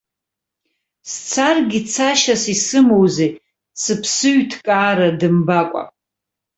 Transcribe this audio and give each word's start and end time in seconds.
Сцаргьы, 1.11 1.79
цашьас 1.93 2.43
исымоузеи, 2.53 3.31
сыԥсыҩҭкаара 3.81 5.07
дымбакәа! 5.19 5.83